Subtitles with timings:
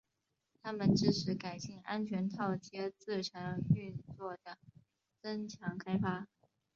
[0.63, 4.57] 它们支持改进安全套接字层运作的
[5.21, 6.27] 增强开发。